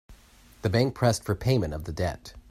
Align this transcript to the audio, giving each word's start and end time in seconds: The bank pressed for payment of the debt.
The 0.63 0.69
bank 0.71 0.95
pressed 0.95 1.23
for 1.23 1.35
payment 1.35 1.75
of 1.75 1.83
the 1.83 1.91
debt. 1.93 2.33